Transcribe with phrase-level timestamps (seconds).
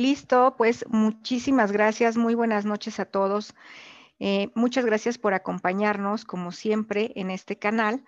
[0.00, 3.54] Listo, pues muchísimas gracias, muy buenas noches a todos.
[4.18, 8.02] Eh, muchas gracias por acompañarnos, como siempre, en este canal,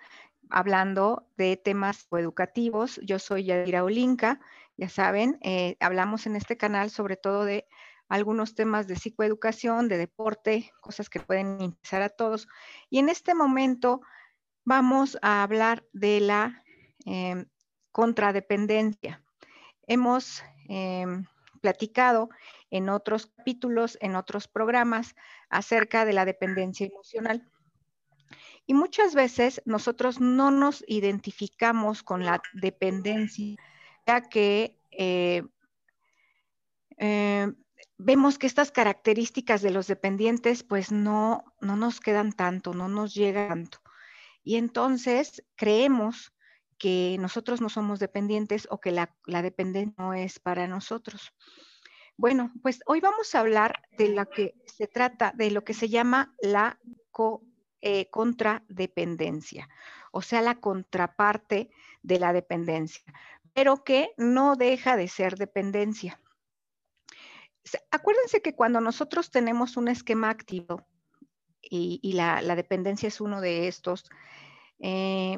[0.49, 2.99] hablando de temas educativos.
[3.03, 4.39] Yo soy Yadira Olinka,
[4.75, 7.67] ya saben, eh, hablamos en este canal sobre todo de
[8.09, 12.47] algunos temas de psicoeducación, de deporte, cosas que pueden interesar a todos.
[12.89, 14.01] Y en este momento
[14.65, 16.63] vamos a hablar de la
[17.05, 17.45] em,
[17.91, 19.23] contradependencia.
[19.85, 21.25] Hemos em,
[21.63, 22.29] platicado
[22.69, 25.15] en otros capítulos, en otros programas,
[25.49, 27.49] acerca de la dependencia emocional.
[28.65, 33.55] Y muchas veces nosotros no nos identificamos con la dependencia,
[34.05, 35.43] ya que eh,
[36.97, 37.47] eh,
[37.97, 43.13] vemos que estas características de los dependientes pues no, no nos quedan tanto, no nos
[43.13, 43.79] llegan tanto.
[44.43, 46.32] Y entonces creemos
[46.83, 51.33] que nosotros no somos dependientes o que la, dependencia no es para nosotros.
[52.17, 55.87] Bueno, pues hoy vamos a hablar de lo que se trata, de lo que se
[55.87, 56.77] llama la
[57.79, 59.69] eh, contradependencia,
[60.11, 61.69] o sea, la contraparte
[62.01, 63.05] de la dependencia,
[63.53, 66.19] pero que no deja de ser dependencia.
[67.91, 70.85] Acuérdense que cuando nosotros tenemos un esquema activo,
[71.61, 74.03] y, la, dependencia es uno de estos,
[74.79, 75.37] eh,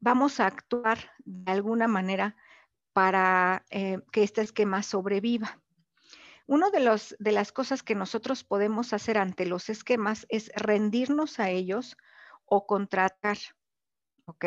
[0.00, 2.36] vamos a actuar de alguna manera
[2.92, 5.60] para eh, que este esquema sobreviva.
[6.46, 11.50] Una de, de las cosas que nosotros podemos hacer ante los esquemas es rendirnos a
[11.50, 11.96] ellos
[12.44, 13.38] o contratar,
[14.24, 14.46] ¿ok?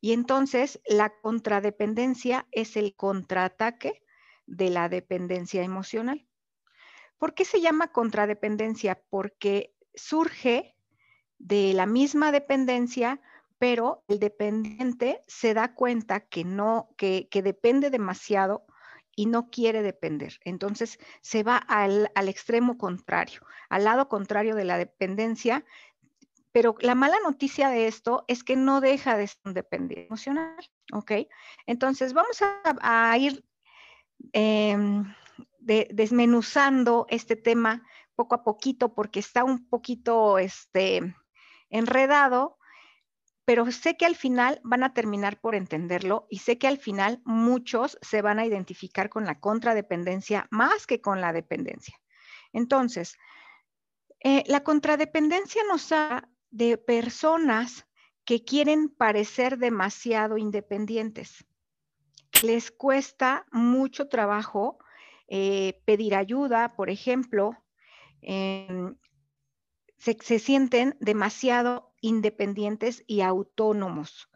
[0.00, 4.02] Y entonces la contradependencia es el contraataque
[4.46, 6.26] de la dependencia emocional.
[7.18, 9.02] ¿Por qué se llama contradependencia?
[9.10, 10.76] Porque surge
[11.38, 13.20] de la misma dependencia
[13.58, 18.64] pero el dependiente se da cuenta que no, que, depende demasiado
[19.16, 20.38] y no quiere depender.
[20.44, 25.64] Entonces se va al, extremo contrario, al lado contrario de la dependencia.
[26.52, 30.56] Pero la mala noticia de esto es que no deja de ser un dependiente emocional,
[30.92, 31.12] ¿ok?
[31.66, 33.44] Entonces vamos a, ir
[34.32, 35.04] em,
[35.58, 37.82] desmenuzando este tema
[38.14, 41.14] poco a poquito porque está un poquito este,
[41.70, 42.57] enredado
[43.48, 47.22] pero sé que al final van a terminar por entenderlo y sé que al final
[47.24, 51.98] muchos se van a identificar con la contradependencia más que con la dependencia.
[52.52, 53.16] Entonces,
[54.20, 57.86] eh, la contradependencia nos habla de personas
[58.26, 61.46] que quieren parecer demasiado independientes.
[62.42, 64.76] Les cuesta mucho trabajo
[65.26, 67.56] eh, pedir ayuda, por ejemplo,
[68.20, 68.94] em,
[69.96, 74.28] se, sienten demasiado independientes y autónomos.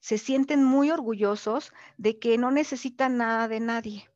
[0.00, 4.08] Se sienten muy orgullosos de que no necesitan nada de nadie.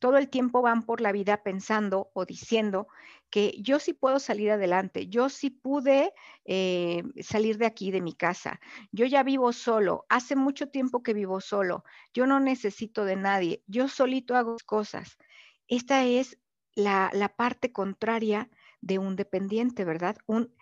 [0.00, 2.88] Todo el tiempo van por la vida pensando o diciendo
[3.30, 6.12] que yo sí puedo salir adelante, yo sí pude
[6.44, 8.60] eh, salir de aquí, de mi casa,
[8.92, 13.62] yo ya vivo solo, hace mucho tiempo que vivo solo, yo no necesito de nadie,
[13.66, 15.16] yo solito hago cosas.
[15.68, 16.38] Esta es
[16.74, 18.50] la, la parte contraria
[18.80, 20.16] de un dependiente, ¿verdad?
[20.26, 20.54] Un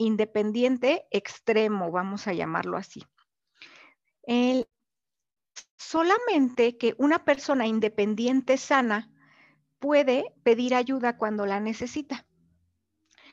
[0.00, 3.04] independiente extremo, vamos a llamarlo así.
[5.76, 9.10] solamente que una persona independiente sana
[9.78, 12.26] puede pedir ayuda cuando la necesita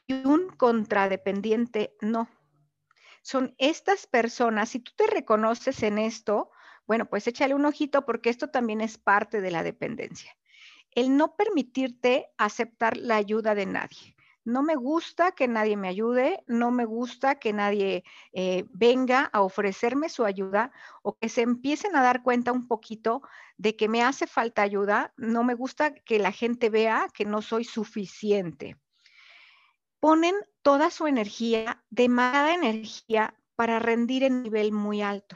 [0.07, 2.29] y un contradependiente no.
[3.21, 6.51] Son estas personas, si tú te reconoces en esto,
[6.85, 10.35] bueno, pues échale un ojito porque esto también es parte de la dependencia.
[10.91, 14.16] El no permitirte aceptar la ayuda de nadie
[14.47, 19.41] no me gusta que nadie me ayude, no me gusta que nadie eh, venga a
[19.41, 20.71] ofrecerme su ayuda
[21.03, 23.21] o que se empiecen a dar cuenta un poquito
[23.57, 27.41] de que me hace falta ayuda, no me gusta que la gente vea que no
[27.41, 28.77] soy suficiente.
[29.99, 35.35] Ponen toda su energía, demasiada energía, para rendir en nivel muy alto.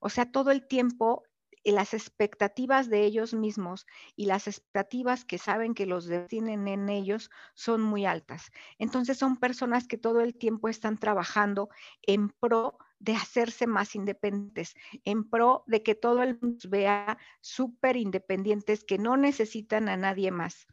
[0.00, 1.24] O sea, todo el tiempo
[1.72, 7.30] las expectativas de ellos mismos y las expectativas que saben que los tienen en ellos
[7.54, 8.50] son muy altas.
[8.78, 11.70] Entonces son personas que todo el tiempo están trabajando
[12.02, 14.74] en pro de hacerse más independientes,
[15.04, 20.30] en pro de que todo el mundo vea súper independientes, que no necesitan a nadie
[20.30, 20.66] más.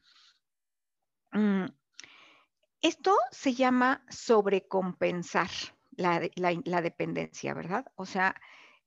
[1.31, 1.65] Mm,
[2.81, 5.49] esto se llama sobrecompensar
[5.91, 7.85] la, la dependencia, ¿verdad?
[7.95, 8.35] O sea,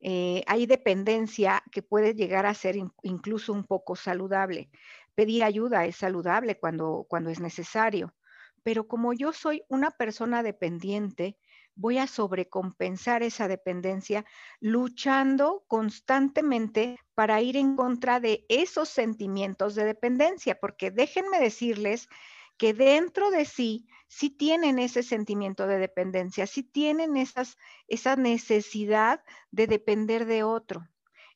[0.06, 4.68] eh, hay dependencia que puede llegar a ser incluso un poco saludable.
[5.14, 8.14] Pedir ayuda es saludable cuando, cuando es necesario,
[8.62, 11.38] pero como yo soy una persona dependiente,
[11.74, 14.26] voy a sobrecompensar esa dependencia
[14.60, 22.10] luchando constantemente para ir en contra de esos sentimientos de dependencia, porque déjenme decirles
[22.56, 27.56] que dentro de sí sí tienen ese sentimiento de dependencia, sí tienen esas,
[27.88, 30.88] esa necesidad de depender de otro.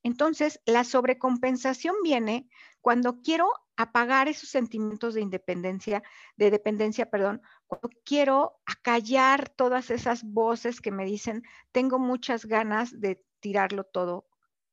[0.04, 2.48] Entonces, la sobrecompensación viene
[2.80, 6.02] cuando quiero apagar esos sentimientos de independencia,
[6.36, 11.42] de dependencia, perdón, cuando quiero acallar todas esas voces que me dicen,
[11.72, 14.28] tengo muchas ganas de tirarlo todo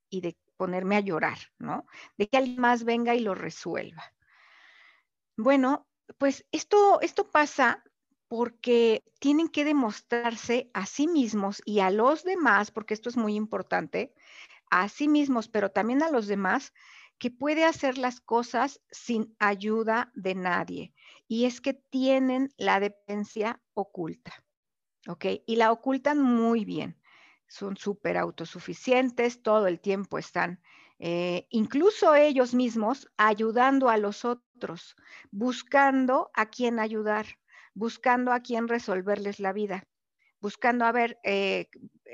[0.09, 1.85] y de ponerme a llorar, ¿no?
[2.17, 4.13] De que alguien más venga y lo resuelva.
[5.37, 5.87] Bueno,
[6.17, 7.83] pues esto, esto pasa
[8.27, 13.35] porque tienen que demostrarse a sí mismos y a los demás, porque esto es muy
[13.35, 14.13] importante,
[14.69, 16.73] a sí mismos, pero también a los demás,
[17.17, 20.93] que puede hacer las cosas sin ayuda de nadie.
[21.27, 24.43] Y es que tienen la dependencia oculta.
[25.07, 25.25] ¿Ok?
[25.45, 26.99] Y la ocultan muy bien.
[27.47, 30.61] Son súper autosuficientes, todo el tiempo están,
[30.99, 34.95] eh, incluso ellos mismos, ayudando a los otros,
[35.31, 37.25] buscando a quién ayudar,
[37.73, 39.87] buscando a quién resolverles la vida
[40.45, 41.69] buscando, a ver, eh,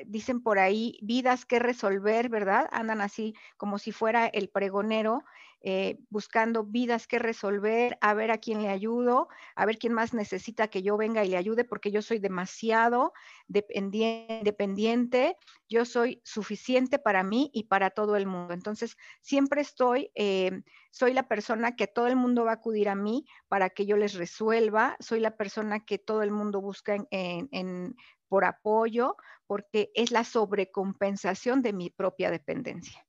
[0.05, 2.67] dicen por ahí, vidas que resolver, ¿verdad?
[2.71, 5.23] Andan así como si fuera el pregonero,
[5.63, 10.11] eh, buscando vidas que resolver, a ver a quién le ayudo, a ver quién más
[10.11, 13.13] necesita que yo venga y le ayude, porque yo soy demasiado
[13.47, 15.37] dependiente,
[15.69, 18.55] yo soy suficiente para mí y para todo el mundo.
[18.55, 22.95] Entonces, siempre estoy, eh, soy la persona que todo el mundo va a acudir a
[22.95, 27.49] mí para que yo les resuelva, soy la persona que todo el mundo busca en,
[27.51, 27.95] en
[28.31, 33.05] por apoyo, porque es la sobrecompensación de mi propia dependencia.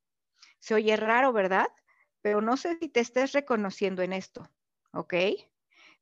[0.59, 1.69] Se oye raro, ¿verdad?
[2.23, 4.51] Pero no sé si te estés reconociendo en esto,
[4.93, 5.15] ¿ok?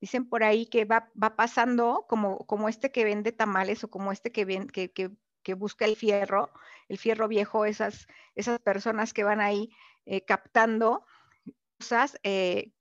[0.01, 4.33] Dicen por ahí que va, pasando como, como este que vende tamales o como este
[4.33, 6.51] que, que, busca el fierro,
[6.89, 9.69] el fierro viejo, esas, esas personas que van ahí
[10.07, 11.05] eh, captando
[11.79, 12.73] cosas eh,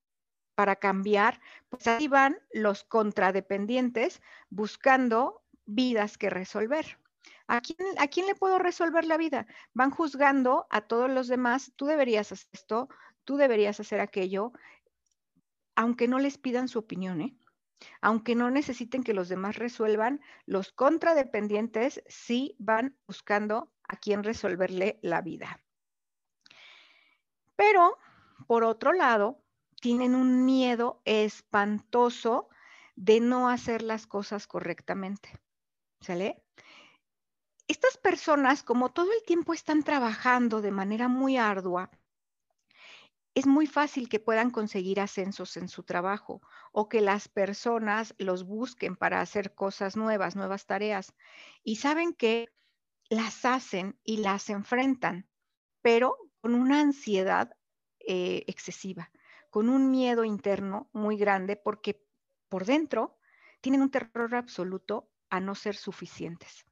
[0.55, 6.99] para cambiar, pues ahí van los contradependientes buscando vidas que resolver.
[7.47, 9.47] ¿A quién, ¿A quién, le puedo resolver la vida?
[9.73, 12.89] Van juzgando a todos los demás, tú deberías hacer esto,
[13.23, 14.51] tú deberías hacer aquello,
[15.75, 17.35] aunque no les pidan su opinión, ¿eh?
[18.01, 24.99] Aunque no necesiten que los demás resuelvan, los contradependientes sí van buscando a quién resolverle
[25.01, 25.61] la vida.
[27.55, 27.97] Pero,
[28.47, 29.41] por otro lado,
[29.81, 32.49] tienen un miedo espantoso
[32.95, 35.39] de no hacer las cosas correctamente.
[36.01, 36.43] ¿Sale?
[37.67, 41.91] Estas personas, como todo el tiempo están trabajando de manera muy ardua,
[43.35, 46.41] es muy fácil que puedan conseguir ascensos en su trabajo
[46.71, 51.13] o que las personas los busquen para hacer cosas nuevas, nuevas tareas.
[51.63, 52.49] Y saben que
[53.09, 55.29] las hacen y las enfrentan,
[55.81, 57.55] pero con una ansiedad
[57.99, 59.11] eh, excesiva,
[59.49, 62.03] con un miedo interno muy grande porque
[62.49, 63.19] por dentro
[63.61, 66.65] tienen un terror absoluto a no ser suficientes,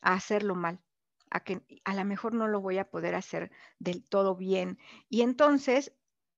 [0.00, 0.80] a hacerlo mal,
[1.30, 4.78] a que a lo mejor no lo voy a poder hacer del todo bien.
[5.08, 5.92] Y entonces,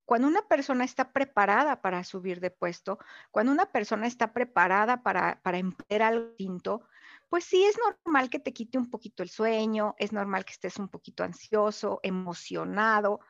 [0.04, 2.98] cuando una persona está preparada para subir de puesto,
[3.30, 6.82] cuando una persona está preparada para, para emprender algo distinto,
[7.28, 10.78] pues sí es normal que te quite un poquito el sueño, es normal que estés
[10.78, 13.20] un poquito ansioso, emocionado,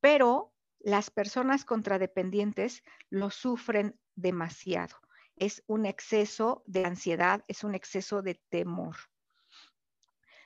[0.00, 4.96] pero las personas contradependientes lo sufren demasiado
[5.40, 8.96] es un exceso de ansiedad, es un exceso de temor.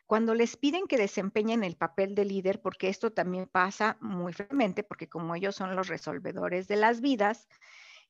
[0.07, 4.83] Cuando les piden que desempeñen el papel de líder, porque esto también pasa muy frecuentemente,
[4.83, 7.49] porque como ellos son los resolvedores de las vidas,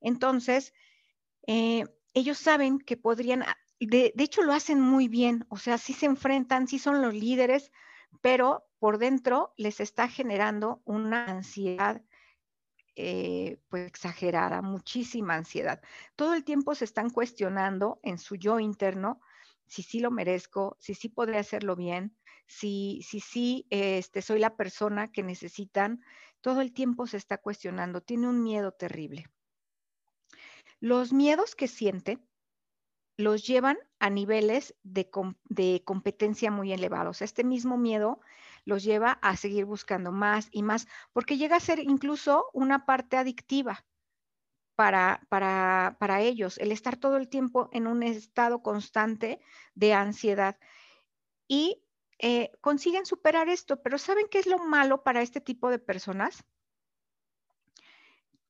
[0.01, 0.75] entonces
[1.47, 1.85] eh,
[2.15, 5.93] ellos saben que podrían, ah, de, de hecho lo hacen muy bien, o sea, sí
[5.93, 7.71] se enfrentan, sí son los líderes,
[8.21, 12.03] pero por dentro les está generando una ansiedad
[12.97, 15.81] eh, pues exagerada, muchísima ansiedad.
[16.17, 19.21] Todo el tiempo se están cuestionando en su yo interno
[19.67, 22.15] si sí lo merezco, si sí podré hacerlo bien,
[22.47, 26.03] si sí si, este, soy la persona que necesitan.
[26.43, 29.31] Todo el tiempo se está cuestionando, tiene un miedo terrible.
[30.81, 32.19] Los miedos que siente
[33.17, 35.09] los llevan a niveles de,
[35.45, 37.23] de competencia muy elevados.
[37.23, 38.21] Este mismo miedo
[38.65, 43.17] los lleva a seguir buscando más y más, porque llega a ser incluso una parte
[43.17, 43.85] adictiva
[44.77, 49.41] para, para, para ellos, el estar todo el tiempo en un estado constante
[49.75, 50.59] de ansiedad.
[51.47, 51.83] Y
[52.19, 56.45] eh, consiguen superar esto, pero ¿saben qué es lo malo para este tipo de personas?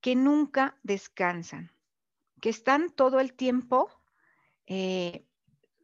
[0.01, 1.73] Que nunca descansan,
[2.41, 3.89] que están todo el tiempo
[4.67, 5.27] eh,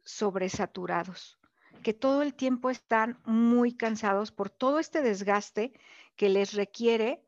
[0.03, 1.38] sobresaturados,
[1.79, 5.73] que todo el tiempo están muy cansados por todo este desgaste
[6.15, 7.23] que les requiere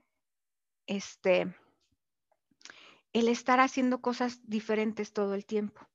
[0.88, 1.56] este,
[3.14, 5.88] el estar haciendo cosas diferentes todo el tiempo.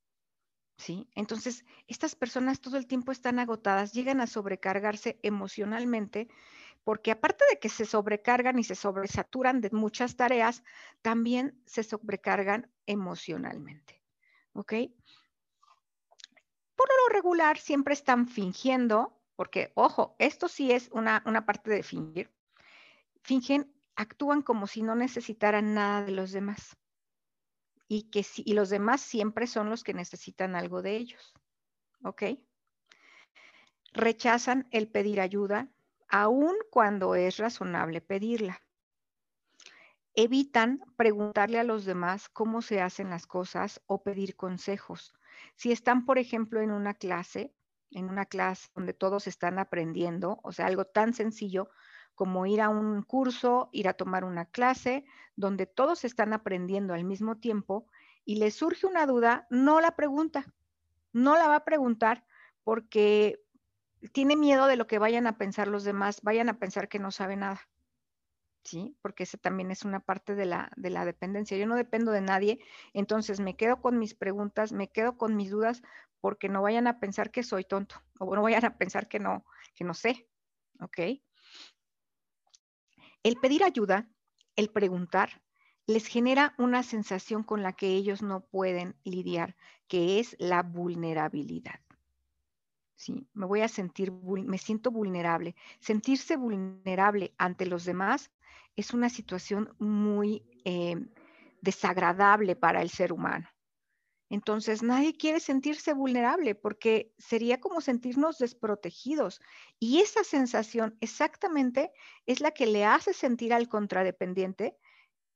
[0.78, 1.08] ¿Sí?
[1.14, 6.28] Entonces, estas personas todo el tiempo están agotadas, llegan a sobrecargarse emocionalmente,
[6.84, 10.62] porque aparte de que se sobrecargan y se sobresaturan de muchas tareas,
[11.00, 14.02] también se sobrecargan emocionalmente.
[14.52, 14.74] ¿Ok?
[16.76, 21.82] Por lo regular, siempre están fingiendo, porque, ojo, esto sí es una, una parte de
[21.82, 22.30] fingir.
[23.22, 26.76] Fingen, actúan como si no necesitaran nada de los demás
[27.88, 31.34] y que y los demás siempre son los que necesitan algo de ellos.
[32.02, 32.22] ¿Ok?
[33.92, 35.68] Rechazan el pedir ayuda,
[36.08, 38.60] aun cuando es razonable pedirla.
[40.18, 45.12] Evitan preguntarle a los demás cómo se hacen las cosas o pedir consejos.
[45.56, 47.54] Si están, por ejemplo, en una clase,
[47.90, 51.68] en una clase donde todos están aprendiendo, o sea, algo tan sencillo
[52.14, 55.04] como ir a un curso, ir a tomar una clase,
[55.36, 57.86] donde todos están aprendiendo al mismo tiempo
[58.24, 60.46] y les surge una duda, no la pregunta,
[61.12, 62.24] no la va a preguntar
[62.64, 63.38] porque
[64.14, 67.10] tiene miedo de lo que vayan a pensar los demás, vayan a pensar que no
[67.10, 67.68] sabe nada.
[68.66, 68.96] ¿Sí?
[69.00, 71.56] Porque esa también es una parte de la, de la dependencia.
[71.56, 72.58] Yo no dependo de nadie,
[72.94, 75.82] entonces me quedo con mis preguntas, me quedo con mis dudas,
[76.20, 79.44] porque no vayan a pensar que soy tonto o no vayan a pensar que no,
[79.76, 80.28] que no sé.
[80.80, 80.98] ¿Ok?
[83.22, 84.10] El pedir ayuda,
[84.56, 85.42] el preguntar,
[85.86, 89.54] les genera una sensación con la que ellos no pueden lidiar,
[89.86, 91.85] que es la vulnerabilidad.
[92.96, 95.54] Sí, me voy a sentir, me siento vulnerable.
[95.80, 98.30] Sentirse vulnerable ante los demás
[98.74, 100.96] es una situación muy eh,
[101.60, 103.48] desagradable para el ser humano.
[104.28, 109.40] Entonces, nadie quiere sentirse vulnerable porque sería como sentirnos desprotegidos.
[109.78, 111.92] Y esa sensación exactamente
[112.24, 114.76] es la que le hace sentir al contradependiente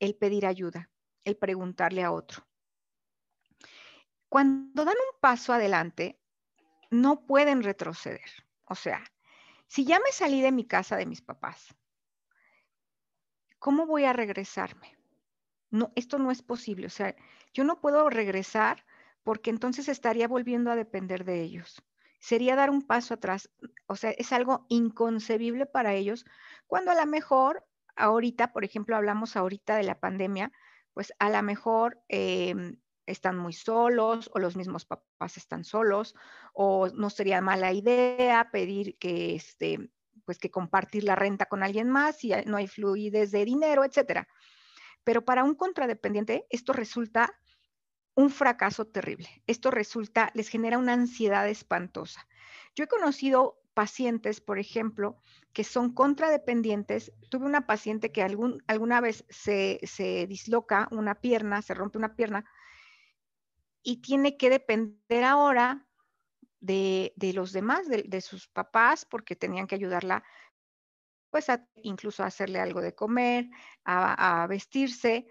[0.00, 0.90] el pedir ayuda,
[1.24, 2.44] el preguntarle a otro.
[4.28, 6.19] Cuando dan un paso adelante,
[6.90, 8.30] no pueden retroceder.
[8.64, 9.02] O sea,
[9.66, 11.74] si ya me salí de mi casa de mis papás,
[13.58, 14.96] ¿cómo voy a regresarme?
[15.70, 16.86] No, esto no es posible.
[16.86, 17.14] O sea,
[17.54, 18.84] yo no puedo regresar
[19.22, 21.82] porque entonces estaría volviendo a depender de ellos.
[22.18, 23.50] Sería dar un paso atrás.
[23.86, 26.24] O sea, es algo inconcebible para ellos
[26.66, 27.66] cuando a lo mejor
[27.96, 30.52] ahorita, por ejemplo, hablamos ahorita de la pandemia,
[30.92, 36.14] pues a lo mejor em, están muy solos o los mismos papás están solos
[36.52, 39.90] o no sería mala idea pedir que este
[40.24, 44.28] pues que compartir la renta con alguien más y no hay fluidez de dinero, etcétera.
[45.02, 47.34] Pero para un contradependiente esto resulta
[48.14, 49.42] un fracaso terrible.
[49.46, 52.26] Esto resulta, les genera una ansiedad espantosa.
[52.74, 55.16] Yo he conocido pacientes, por ejemplo,
[55.52, 57.12] que son contradependientes.
[57.28, 59.80] Tuve una paciente que algún, alguna vez se,
[60.28, 62.44] disloca una pierna, se rompe una pierna
[63.82, 65.86] y tiene que depender ahora
[66.60, 70.22] de, los demás, de, sus papás, porque tenían que ayudarla,
[71.30, 71.46] pues
[71.76, 73.48] incluso a hacerle algo de comer,
[73.84, 75.26] a, vestirse,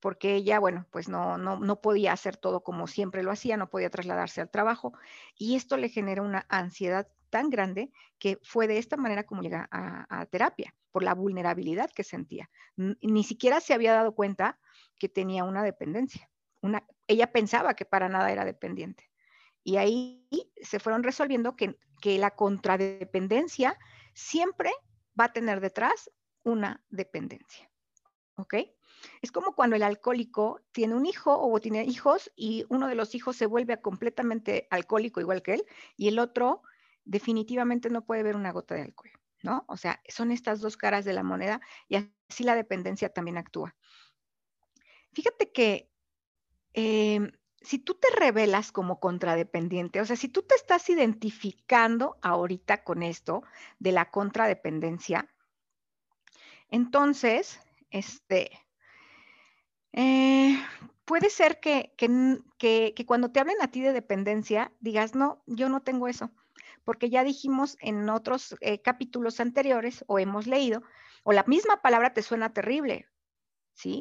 [0.00, 3.90] porque ella, bueno, pues no, no, podía hacer todo como siempre lo hacía, no podía
[3.90, 4.92] trasladarse al trabajo,
[5.36, 9.68] y esto le genera una ansiedad tan grande que fue de esta manera como llega
[9.70, 12.50] a, terapia, por la vulnerabilidad que sentía.
[12.76, 14.58] Ni siquiera se había dado cuenta
[14.98, 16.28] que tenía una dependencia.
[17.06, 19.10] Ella pensaba que para nada era dependiente.
[19.62, 20.26] Y ahí
[20.62, 23.78] se fueron resolviendo que, que la contradependencia
[24.14, 24.70] siempre
[25.18, 26.10] va a tener detrás
[26.42, 27.70] una dependencia.
[28.36, 28.54] ¿Ok?
[29.22, 33.14] Es como cuando el alcohólico tiene un hijo o tiene hijos y uno de los
[33.14, 35.64] hijos se vuelve completamente alcohólico igual que él
[35.96, 36.62] y el otro
[37.04, 39.10] definitivamente no puede ver una gota de alcohol,
[39.42, 39.64] ¿no?
[39.68, 43.74] O sea, son estas dos caras de la moneda y así la dependencia también actúa.
[45.12, 45.90] Fíjate que
[46.72, 52.84] em, si tú te revelas como contradependiente, o sea, si tú te estás identificando ahorita
[52.84, 53.42] con esto
[53.78, 55.28] de la contradependencia,
[56.70, 57.60] entonces,
[57.90, 58.50] este,
[59.92, 60.56] eh,
[61.04, 61.92] puede ser que,
[63.06, 66.30] cuando te hablen a ti de dependencia, digas, no, yo no tengo eso,
[66.84, 70.82] porque ya dijimos en otros eh, capítulos anteriores o hemos leído,
[71.24, 73.09] o la misma palabra te suena terrible,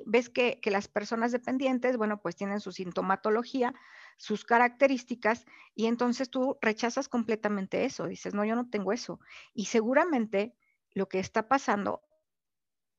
[0.06, 3.74] Ves que, que las personas dependientes, bueno, pues tienen su sintomatología,
[4.18, 5.46] sus características,
[5.76, 9.20] y entonces tú rechazas completamente eso, dices, no, yo no tengo eso.
[9.54, 10.56] Y seguramente
[10.92, 12.02] lo que está pasando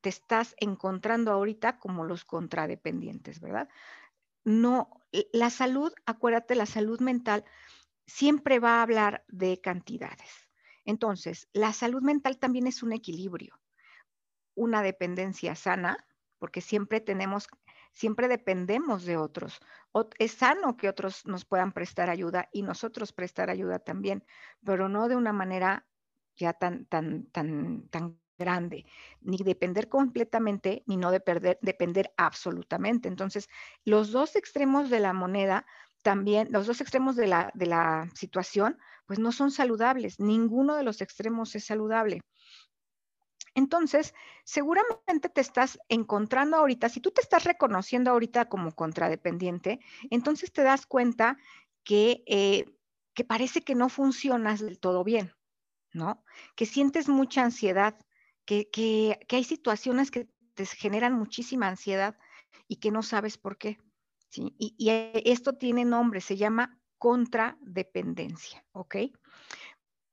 [0.01, 3.69] te estás encontrando ahorita como los contradependientes, ¿verdad?
[4.43, 4.89] No,
[5.31, 7.45] la salud, acuérdate, la salud mental
[8.07, 10.49] siempre va a hablar de cantidades.
[10.85, 13.59] Entonces, la salud mental también es un equilibrio,
[14.55, 16.07] una dependencia sana,
[16.41, 17.47] porque siempre tenemos,
[17.93, 19.61] siempre dependemos de otros.
[20.17, 24.25] es sano que otros nos puedan prestar ayuda y nosotros prestar ayuda también,
[24.65, 25.85] pero no de una manera
[26.35, 28.87] ya tan, tan, tan, tan grande,
[29.21, 33.07] ni depender completamente, ni no depender absolutamente.
[33.07, 33.47] Entonces,
[33.85, 35.67] los dos extremos de la moneda
[36.01, 40.19] también, los dos extremos de la, de la situación, pues no son saludables.
[40.19, 42.21] Ninguno de los extremos es saludable.
[43.53, 49.79] Entonces, seguramente te estás encontrando ahorita, si tú te estás reconociendo ahorita como contradependiente,
[50.09, 51.37] entonces te das cuenta
[51.83, 52.65] que, eh,
[53.13, 55.33] que parece que no funcionas del todo bien,
[55.93, 56.23] ¿no?
[56.55, 57.97] Que sientes mucha ansiedad,
[58.45, 62.17] que, hay situaciones que te generan muchísima ansiedad
[62.67, 63.79] y que no sabes por qué.
[64.29, 64.55] ¿sí?
[64.57, 64.89] Y, y,
[65.29, 68.95] esto tiene nombre, se llama contradependencia, ¿ok?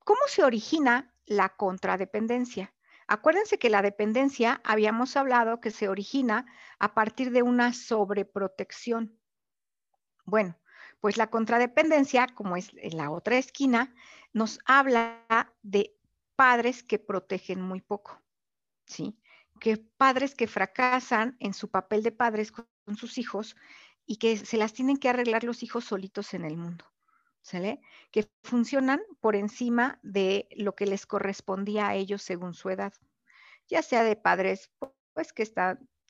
[0.04, 2.74] ¿Cómo se origina la contradependencia?
[3.08, 6.44] Acuérdense que la dependencia, habíamos hablado que se origina
[6.78, 9.18] a partir de una sobreprotección.
[10.26, 10.58] Bueno,
[11.00, 13.94] pues la contradependencia, como es en la otra esquina,
[14.34, 15.24] nos habla
[15.62, 15.96] de
[16.36, 18.22] padres que protegen muy poco,
[18.84, 19.18] ¿sí?
[19.58, 23.56] Que padres que fracasan en su papel de padres con sus hijos
[24.04, 26.84] y que se las tienen que arreglar los hijos solitos en el mundo,
[28.10, 32.92] Que funcionan por encima de lo que les correspondía a ellos según su edad,
[33.66, 34.70] ya sea de padres
[35.14, 35.50] pues que,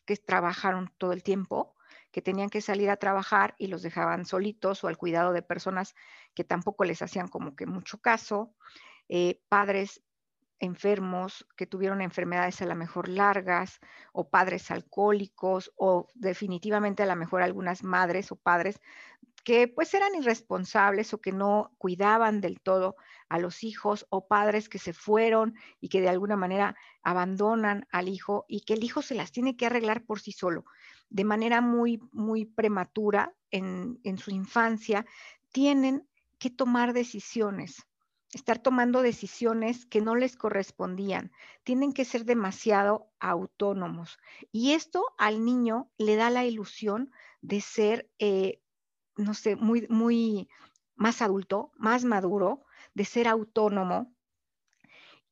[0.05, 1.75] que trabajaron todo el tiempo,
[2.11, 5.95] que tenían que salir a trabajar y los dejaban solitos o al cuidado de personas
[6.35, 8.55] que tampoco les hacían como que mucho caso,
[9.09, 10.03] eh, padres
[10.61, 13.79] enfermos que tuvieron enfermedades a lo mejor largas
[14.13, 18.81] o padres alcohólicos o definitivamente a lo mejor algunas madres o padres
[19.45, 22.97] que pues eran irresponsables o que no cuidaban del todo
[23.29, 28.09] a los hijos o padres que se fueron y que de alguna manera abandonan al
[28.09, 30.65] hijo y que el hijo se las tiene que arreglar por sí solo
[31.11, 35.07] de manera muy, muy prematura en, en su infancia,
[35.53, 36.07] tienen
[36.39, 37.85] que tomar decisiones
[38.35, 41.33] estar tomando decisiones que no les correspondían.
[41.63, 44.19] Tienen que ser demasiado autónomos.
[44.53, 48.61] Y esto al niño le da la ilusión de ser, eh,
[49.19, 50.49] no sé, muy, muy
[50.97, 54.15] más adulto, más maduro, de ser autónomo.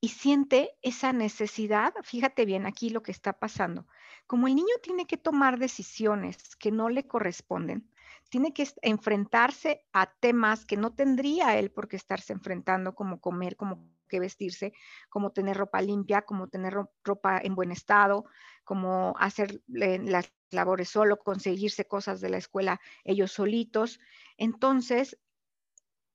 [0.01, 3.87] Y siente esa necesidad, fíjate bien aquí lo que está pasando.
[4.27, 7.91] Como el niño tiene que tomar decisiones que no le corresponden,
[8.29, 13.57] tiene que enfrentarse a temas que no tendría él por qué estarse enfrentando, como comer,
[13.57, 14.73] como que vestirse,
[15.09, 18.25] como tener ropa limpia, como tener ropa en buen estado,
[18.65, 24.01] como hacer las labores solo, conseguirse cosas de la escuela ellos solitos.
[24.37, 25.19] Entonces,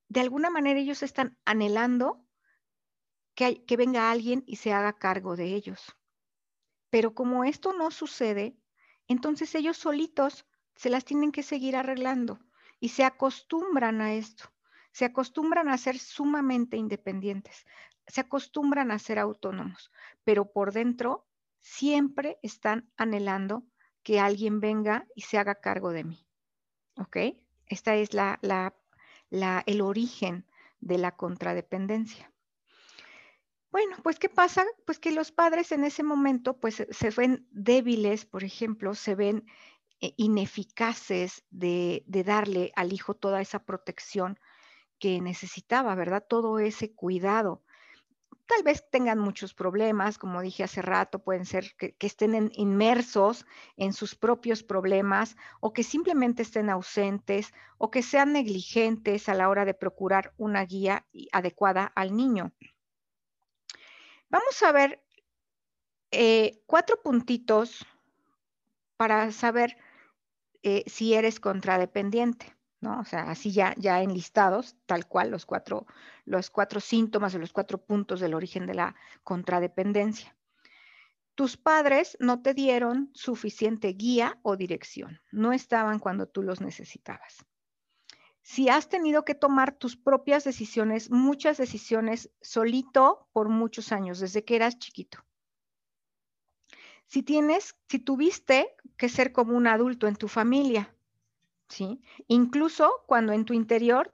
[0.10, 2.26] de alguna manera ellos están anhelando
[3.36, 5.96] que, que venga alguien y se haga cargo de ellos.
[6.90, 8.58] Pero como esto no sucede,
[9.08, 12.40] entonces ellos solitos se las tienen que seguir arreglando
[12.80, 14.51] y se acostumbran a esto,
[14.92, 17.66] se acostumbran a ser sumamente independientes,
[18.08, 19.92] se acostumbran a ser autónomos,
[20.24, 21.28] pero por dentro
[21.60, 23.64] siempre están anhelando
[24.04, 26.28] que alguien venga y se haga cargo de mí.
[26.98, 27.18] ¿Ok?
[27.68, 28.40] Esta es la,
[29.66, 30.46] el origen
[30.80, 32.32] de la contradependencia.
[33.72, 34.66] Bueno, pues ¿qué pasa?
[34.86, 39.46] Pues que los padres en ese momento pues se ven débiles, por ejemplo, se ven
[40.02, 44.40] eh, ineficaces de, darle al hijo toda esa protección
[45.02, 46.24] que necesitaba, ¿verdad?
[46.26, 47.64] Todo ese cuidado.
[48.46, 53.46] Tal vez tengan muchos problemas, como dije hace rato, pueden ser que, estén inmersos
[53.78, 59.50] en sus propios problemas o que simplemente estén ausentes o que sean negligentes a la
[59.50, 62.52] hora de procurar una guía adecuada al niño.
[64.30, 65.04] Vamos a ver
[66.12, 67.86] eh, cuatro puntitos
[68.98, 69.78] para saber
[70.62, 73.00] eh, si eres contradependiente, ¿no?
[73.00, 75.86] O sea, así ya, ya enlistados, tal cual, los cuatro,
[76.26, 80.36] los cuatro síntomas o los cuatro puntos del origen de la contradependencia.
[81.36, 87.46] Tus padres no te dieron suficiente guía o dirección, no estaban cuando tú los necesitabas.
[88.42, 94.44] Si has tenido que tomar tus propias decisiones, muchas decisiones solito por muchos años, desde
[94.44, 95.24] que eras chiquito
[97.12, 100.96] si tienes, si tuviste que ser como un adulto en tu familia,
[101.72, 102.02] ¿sí?
[102.28, 104.14] Incluso cuando en tu interior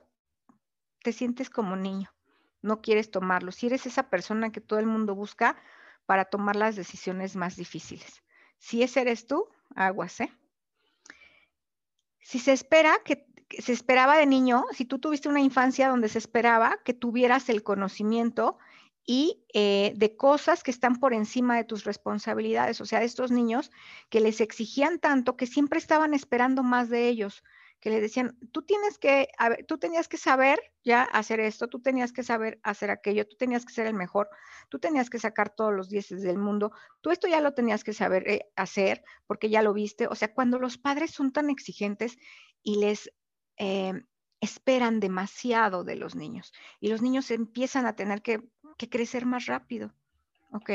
[1.03, 2.13] te sientes como niño,
[2.61, 5.57] no quieres tomarlo, si eres esa persona que todo el mundo busca
[6.05, 8.23] para tomar las decisiones más difíciles.
[8.57, 10.31] Si ese eres tú, aguas, ¿eh?
[12.19, 16.17] Si se espera que, se esperaba de niño, si tú tuviste una infancia donde se
[16.17, 18.57] esperaba que tuvieras el conocimiento
[19.09, 23.71] y eh, de cosas que están por encima de tus responsabilidades, o sea, estos niños
[24.09, 27.41] que les exigían tanto que siempre estaban esperando más de ellos,
[27.79, 29.29] que le decían, tú tienes que,
[29.65, 33.65] tú tenías que saber ya hacer esto, tú tenías que saber hacer aquello, tú tenías
[33.65, 34.27] que ser el mejor,
[34.67, 37.93] tú tenías que sacar todos los dieces del mundo, tú esto ya lo tenías que
[37.93, 42.17] saber eh, hacer porque ya lo viste, o sea, cuando los padres son tan exigentes
[42.61, 43.09] y les
[43.57, 43.93] eh,
[44.41, 48.41] esperan demasiado de los niños y los niños empiezan a tener que
[48.89, 49.93] crecer más rápido.
[50.51, 50.71] ¿Ok?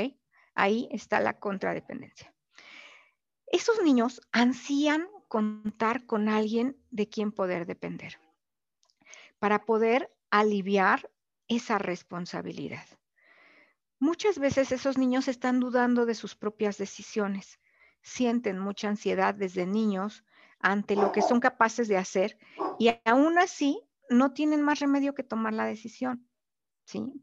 [0.54, 2.34] Ahí está la contradependencia.
[3.46, 8.18] Esos niños ansían contar con alguien de quien poder depender
[9.38, 11.10] para poder aliviar
[11.48, 12.86] esa responsabilidad.
[13.98, 17.58] Muchas veces esos niños están dudando de sus propias decisiones,
[18.02, 20.24] sienten mucha ansiedad desde niños
[20.62, 22.38] ante lo que son capaces de hacer
[22.78, 26.28] y aún así no tienen más remedio que tomar la decisión.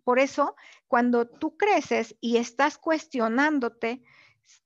[0.03, 0.55] Por eso,
[0.87, 4.01] cuando tú creces y estás cuestionándote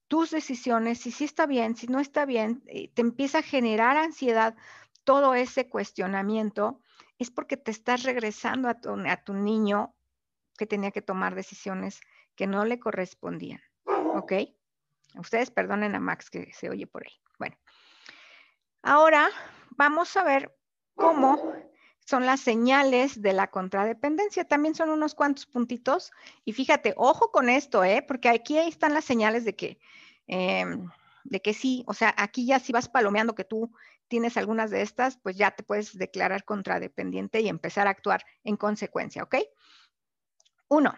[0.07, 3.97] tus decisiones, si sí está bien, si no está bien, eh, te empieza a generar
[3.97, 4.55] ansiedad
[5.03, 6.79] todo ese cuestionamiento,
[7.17, 9.93] es porque te estás regresando a tu, a tu niño
[10.57, 11.99] que tenía que tomar decisiones
[12.35, 13.61] que no le correspondían.
[13.85, 14.33] ¿Ok?
[15.15, 17.13] Ustedes perdonen a Max que se oye por ahí.
[17.37, 17.57] Bueno,
[18.83, 19.29] ahora
[19.71, 20.55] vamos a ver
[20.95, 21.53] cómo
[22.05, 24.45] son las señales de la contradependencia.
[24.45, 26.11] También son unos cuantos puntitos.
[26.45, 28.03] Y fíjate, ojo con esto, ¿eh?
[28.07, 29.79] porque aquí están las señales de que,
[30.27, 30.89] em,
[31.23, 33.71] de que sí, o sea, aquí ya si vas palomeando que tú
[34.07, 38.57] tienes algunas de estas, pues ya te puedes declarar contradependiente y empezar a actuar en
[38.57, 39.37] consecuencia, ¿ok?
[40.67, 40.93] Uno,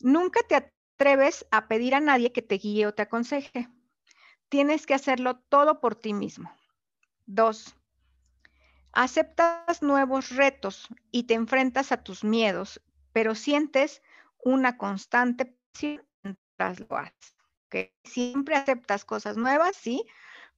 [0.00, 3.68] nunca te atreves a pedir a nadie que te guíe o te aconseje.
[4.48, 6.50] Tienes que hacerlo todo por ti mismo.
[7.30, 7.76] Dos,
[8.92, 12.80] Aceptas nuevos retos y te enfrentas a tus miedos,
[13.12, 14.02] pero sientes
[14.42, 17.36] una constante presión mientras lo haces.
[18.02, 20.04] Siempre aceptas cosas nuevas, sí,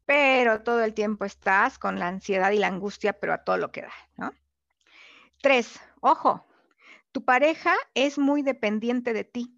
[0.06, 3.72] pero todo el tiempo estás con la ansiedad y la angustia, pero a todo lo
[3.72, 4.33] que da, ¿no?
[5.42, 6.46] Tres, ojo,
[7.11, 9.54] tu pareja es muy dependiente de ti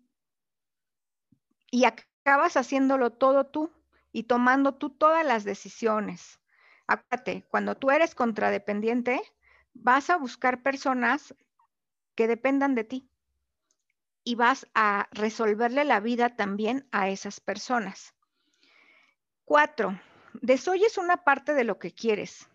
[1.71, 3.71] y acabas haciéndolo todo tú
[4.13, 6.42] y tomando tú todas las decisiones.
[6.87, 9.21] Acuérdate, cuando tú eres contradependiente,
[9.75, 11.35] vas a buscar personas
[12.15, 13.09] que dependan de ti
[14.25, 18.15] y vas a resolverle la vida también a esas personas.
[19.45, 20.01] Cuatro,
[20.41, 22.49] desoyes una parte de lo que quieres.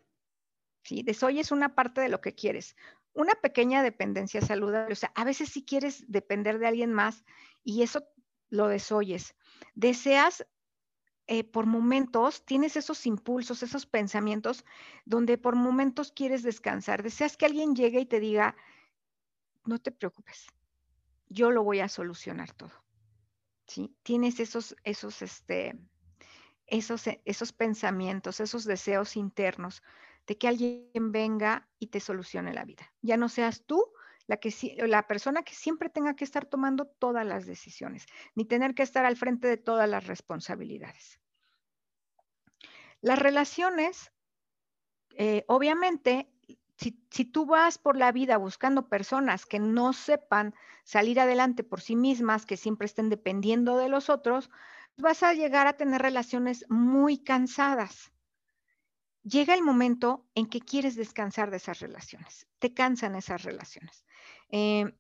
[0.84, 1.04] ¿sí?
[1.04, 2.76] Desoyes una parte de lo que quieres.
[3.14, 4.94] Una pequeña dependencia saludable.
[4.94, 7.24] O sea, a veces sí quieres depender de alguien más
[7.64, 8.08] y eso
[8.50, 9.36] lo desoyes.
[9.76, 10.46] Deseas
[11.28, 14.64] eh, por momentos tienes esos impulsos, esos pensamientos
[15.06, 17.04] donde por momentos quieres descansar.
[17.04, 18.56] Deseas que alguien llegue y te diga,
[19.66, 20.48] no te preocupes,
[21.28, 22.72] yo lo voy a solucionar todo.
[23.68, 23.94] ¿Sí?
[24.04, 25.78] Tienes esos, esos, este,
[26.68, 29.84] esos, esos pensamientos, esos deseos internos
[30.26, 32.94] de que alguien venga y te solucione la vida.
[33.02, 33.92] Ya no seas tú
[34.28, 34.54] la, que,
[34.88, 39.06] la persona que siempre tenga que estar tomando todas las decisiones, ni tener que estar
[39.06, 41.20] al frente de todas las responsabilidades.
[43.02, 44.12] Las relaciones,
[45.16, 46.30] eh, obviamente,
[46.78, 51.82] si, si, tú vas por la vida buscando personas que no sepan salir adelante por
[51.82, 54.50] sí mismas, que siempre estén dependiendo de los otros,
[54.98, 58.12] vas a llegar a tener relaciones muy cansadas
[59.28, 64.06] llega el momento en que quieres descansar de esas relaciones, te cansan esas relaciones.
[64.50, 64.94] Eh,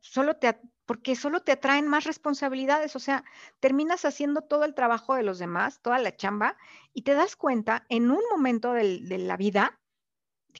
[0.00, 3.24] solo te, porque solo te atraen más responsabilidades, o sea,
[3.60, 6.56] terminas haciendo todo el trabajo de los demás, toda la chamba,
[6.92, 9.80] y te das cuenta en un momento de la vida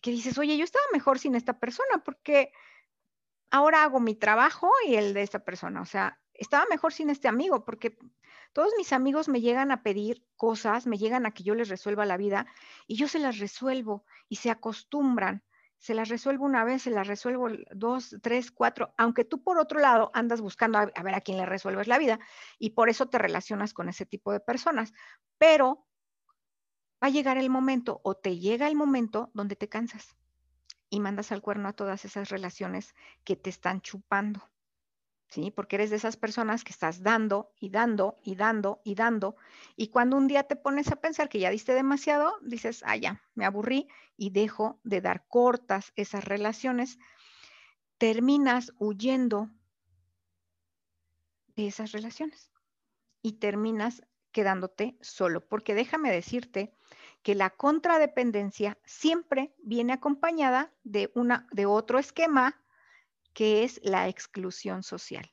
[0.01, 2.53] que dices, oye, yo estaba mejor sin esta persona porque
[3.51, 7.29] ahora hago mi trabajo y el de esta persona, o sea, estaba mejor sin este
[7.29, 7.99] amigo porque
[8.53, 12.05] todos mis amigos me llegan a pedir cosas, me llegan a que yo les resuelva
[12.05, 12.47] la vida
[12.87, 15.43] y yo se las resuelvo y se acostumbran.
[15.79, 19.81] Se las resuelvo una vez, se las resuelvo dos, tres, cuatro, aunque tú por otro
[19.81, 22.21] lado andas buscando a, ver a quién le resuelves la vida
[22.59, 24.93] y por eso te relacionas con ese tipo de personas.
[25.39, 25.87] Pero
[27.03, 30.17] va a llegar el momento o te llega el momento donde te cansas
[30.89, 34.53] y mandas al cuerno a todas esas relaciones que te están chupando.
[35.33, 35.51] ¿Sí?
[35.51, 39.37] Porque eres de esas personas que estás dando y dando y dando y dando.
[39.77, 43.23] Y cuando un día te pones a pensar que ya diste demasiado, dices, ah, ya,
[43.35, 46.99] me aburrí y dejo de dar cortas esas relaciones.
[47.97, 49.49] Terminas huyendo
[51.57, 52.51] de esas relaciones
[53.23, 55.47] y terminas quedándote solo.
[55.49, 56.75] Porque déjame decirte
[57.23, 62.62] que la contradependencia siempre viene acompañada de, una, de otro esquema
[63.33, 65.33] que es la exclusión social.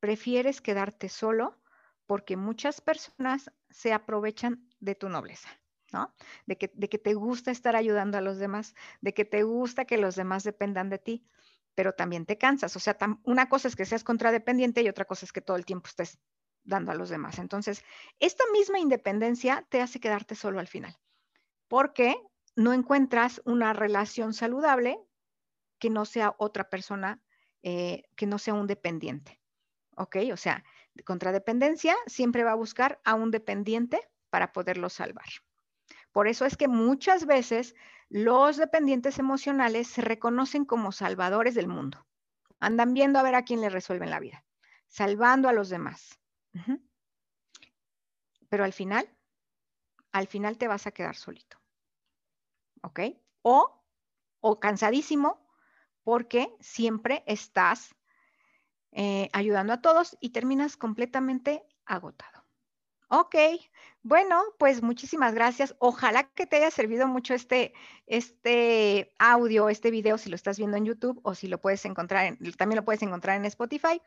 [0.00, 1.60] Prefieres quedarte solo
[2.06, 5.48] porque muchas personas se aprovechan de tu nobleza,
[5.92, 6.14] ¿no?
[6.46, 9.84] De que, de que te gusta estar ayudando a los demás, de que te gusta
[9.84, 11.26] que los demás dependan de ti,
[11.74, 12.74] pero también te cansas.
[12.76, 15.64] O sea, una cosa es que seas contradependiente y otra cosa es que todo el
[15.64, 16.18] tiempo estés
[16.64, 17.38] dando a los demás.
[17.38, 17.82] Entonces,
[18.18, 20.96] esta misma independencia te hace quedarte solo al final,
[21.68, 22.16] porque
[22.56, 24.98] no encuentras una relación saludable
[25.82, 27.20] que no sea otra persona,
[27.64, 29.40] eh, que no sea un dependiente.
[29.96, 30.16] ¿Ok?
[30.32, 30.62] O sea,
[31.04, 35.26] contradependencia siempre va a buscar a un dependiente para poderlo salvar.
[36.12, 37.74] Por eso es que muchas veces
[38.08, 42.06] los dependientes emocionales se reconocen como salvadores del mundo.
[42.60, 44.44] Andan viendo a ver a quién le resuelven la vida,
[44.86, 46.20] salvando a los demás.
[48.48, 49.08] Pero al final,
[50.12, 51.58] al final te vas a quedar solito.
[52.82, 53.00] ¿Ok?
[53.42, 53.82] O,
[54.38, 55.41] o cansadísimo
[56.04, 57.94] porque siempre estás
[58.92, 62.42] eh, ayudando a todos y terminas completamente agotado.
[63.14, 63.36] Ok,
[64.02, 65.76] bueno, pues muchísimas gracias.
[65.78, 67.74] Ojalá que te haya servido mucho este,
[68.06, 72.38] este audio, este video, si lo estás viendo en YouTube o si lo puedes encontrar,
[72.56, 74.00] también lo puedes encontrar en Spotify.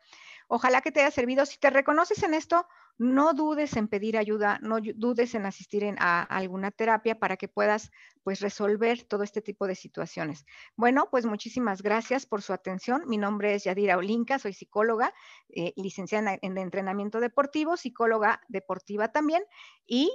[0.48, 1.46] Ojalá que te haya servido.
[1.46, 2.66] Si te reconoces en esto,
[2.98, 7.90] no dudes en pedir ayuda, no dudes en asistir a alguna terapia para que puedas
[8.22, 10.46] pues resolver todo este tipo de situaciones.
[10.76, 13.02] Bueno, pues muchísimas gracias por su atención.
[13.06, 15.12] Mi nombre es Yadira Olinka, soy psicóloga,
[15.48, 19.44] eh, licenciada en entrenamiento deportivo, psicóloga deportiva también
[19.86, 20.10] y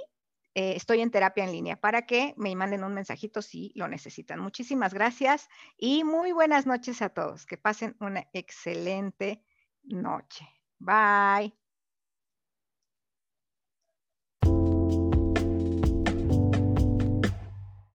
[0.54, 4.38] eh, estoy en terapia en línea para que me manden un mensajito si lo necesitan.
[4.40, 7.46] Muchísimas gracias y muy buenas noches a todos.
[7.46, 9.42] Que pasen una excelente
[9.84, 10.44] noche.
[10.80, 11.52] Bye.